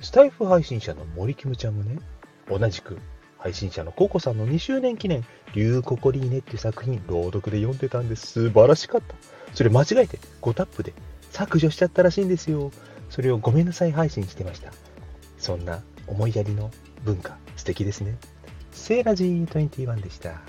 [0.00, 1.98] スタイフ配信者の森キムちゃんもね、
[2.48, 2.98] 同じく
[3.38, 5.24] 配信者のココさんの2周年記念、
[5.54, 8.26] リューココリーネっていう作品、朗読で読んでたんです。
[8.26, 9.14] 素晴らしかった。
[9.54, 10.92] それ間違えて5タップで
[11.30, 12.70] 削除しちゃったらしいんですよ。
[13.08, 14.70] それをごめんなさい配信してました。
[15.38, 16.70] そんな思いやりの
[17.04, 18.18] 文化、素敵ですね。
[18.72, 20.42] セーラジー21でした。